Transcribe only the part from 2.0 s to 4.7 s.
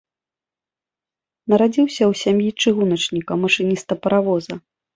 ў сям'і чыгуначніка, машыніста паравоза.